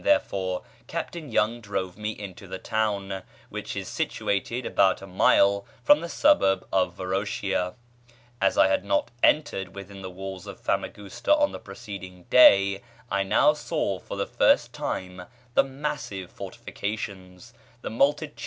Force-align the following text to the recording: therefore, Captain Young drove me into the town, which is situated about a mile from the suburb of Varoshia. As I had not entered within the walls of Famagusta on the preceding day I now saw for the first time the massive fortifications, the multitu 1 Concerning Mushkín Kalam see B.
therefore, 0.03 0.63
Captain 0.87 1.29
Young 1.31 1.61
drove 1.61 1.95
me 1.95 2.09
into 2.11 2.47
the 2.47 2.57
town, 2.57 3.21
which 3.49 3.75
is 3.75 3.87
situated 3.87 4.65
about 4.65 4.99
a 4.99 5.05
mile 5.05 5.63
from 5.83 5.99
the 6.01 6.09
suburb 6.09 6.65
of 6.73 6.97
Varoshia. 6.97 7.75
As 8.41 8.57
I 8.57 8.67
had 8.67 8.83
not 8.83 9.11
entered 9.21 9.75
within 9.75 10.01
the 10.01 10.09
walls 10.09 10.47
of 10.47 10.59
Famagusta 10.59 11.35
on 11.35 11.51
the 11.51 11.59
preceding 11.59 12.23
day 12.31 12.81
I 13.11 13.21
now 13.21 13.53
saw 13.53 13.99
for 13.99 14.17
the 14.17 14.25
first 14.25 14.73
time 14.73 15.21
the 15.53 15.63
massive 15.63 16.31
fortifications, 16.31 17.53
the 17.83 17.89
multitu 17.89 17.91
1 17.91 17.91
Concerning 17.91 17.99
Mushkín 17.99 18.13
Kalam 18.13 18.19
see 18.19 18.27
B. 18.27 18.33